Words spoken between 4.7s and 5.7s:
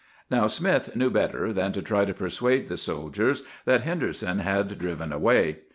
driven away.